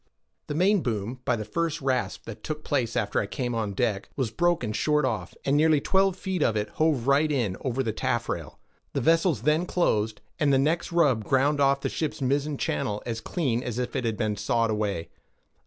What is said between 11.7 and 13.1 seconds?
the ship's mizzen channel